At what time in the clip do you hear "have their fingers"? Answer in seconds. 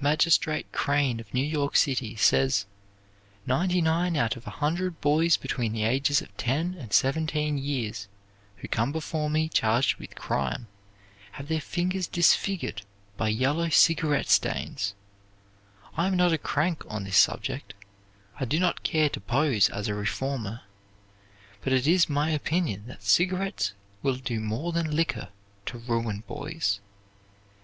11.32-12.06